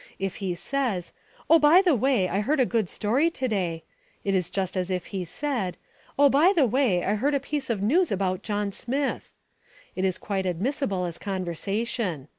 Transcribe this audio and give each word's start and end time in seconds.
If 0.17 0.37
he 0.37 0.55
says, 0.55 1.11
"Oh, 1.47 1.59
by 1.59 1.83
the 1.83 1.93
way, 1.93 2.27
I 2.27 2.39
heard 2.39 2.59
a 2.59 2.65
good 2.65 2.89
story 2.89 3.29
to 3.29 3.47
day," 3.47 3.83
it 4.23 4.33
is 4.33 4.49
just 4.49 4.75
as 4.75 4.89
if 4.89 5.05
he 5.13 5.23
said, 5.23 5.77
"Oh, 6.17 6.27
by 6.27 6.53
the 6.53 6.65
way, 6.65 7.03
I 7.05 7.13
heard 7.13 7.35
a 7.35 7.39
piece 7.39 7.69
of 7.69 7.83
news 7.83 8.11
about 8.11 8.41
John 8.41 8.71
Smith." 8.71 9.31
It 9.95 10.03
is 10.03 10.17
quite 10.17 10.47
admissible 10.47 11.05
as 11.05 11.19
conversation. 11.19 12.29